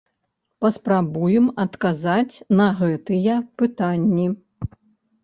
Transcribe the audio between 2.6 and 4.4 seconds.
на гэтыя пытанні.